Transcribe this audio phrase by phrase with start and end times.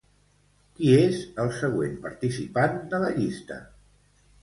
[0.79, 3.63] Qui és el següent participant de la llista?